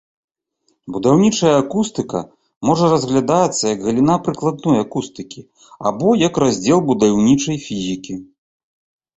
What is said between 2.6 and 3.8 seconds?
можа разглядацца як